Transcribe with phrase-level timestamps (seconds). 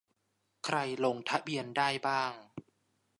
[0.65, 2.33] ใครลงทะเบียนได้บ้าง